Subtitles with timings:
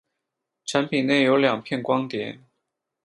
[0.65, 2.39] 产品内有两片光碟。